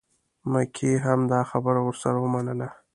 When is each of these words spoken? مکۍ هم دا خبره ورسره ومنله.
مکۍ 0.51 0.93
هم 1.05 1.19
دا 1.31 1.39
خبره 1.51 1.79
ورسره 1.83 2.17
ومنله. 2.21 2.67